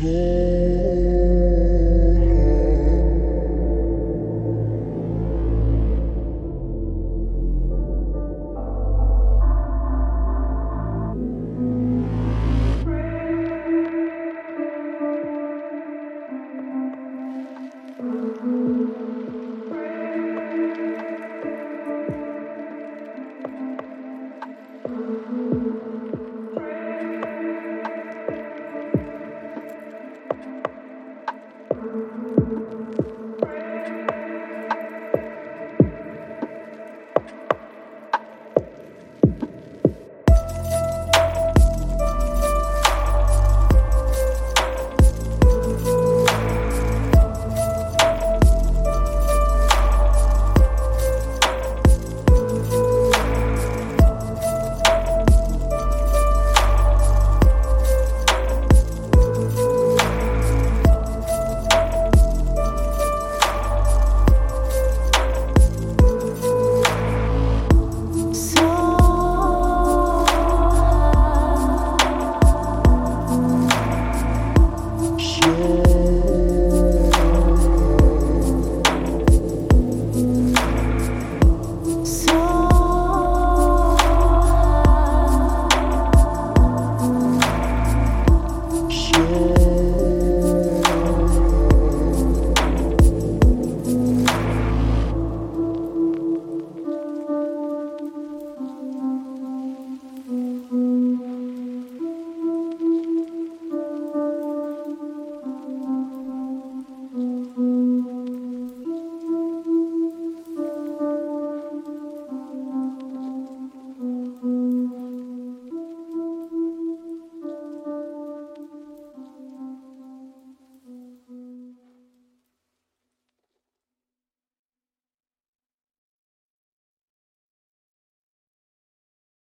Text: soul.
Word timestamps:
soul. 0.00 0.49